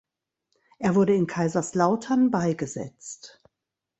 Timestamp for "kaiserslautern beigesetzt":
1.27-3.39